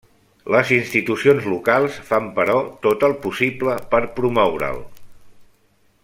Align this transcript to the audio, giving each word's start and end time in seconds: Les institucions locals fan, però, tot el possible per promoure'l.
Les 0.53 0.69
institucions 0.77 1.49
locals 1.49 1.99
fan, 2.09 2.31
però, 2.39 2.55
tot 2.87 3.05
el 3.11 3.15
possible 3.29 3.75
per 3.95 4.01
promoure'l. 4.21 4.81